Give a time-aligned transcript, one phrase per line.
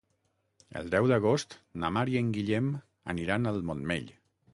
[0.79, 1.53] El deu d'agost
[1.83, 2.71] na Mar i en Guillem
[3.15, 4.09] aniran al Montmell.